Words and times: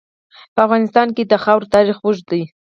په 0.53 0.59
افغانستان 0.65 1.07
کې 1.15 1.23
د 1.25 1.33
خاوره 1.43 1.67
تاریخ 1.75 1.97
اوږد 2.01 2.25
دی. 2.31 2.43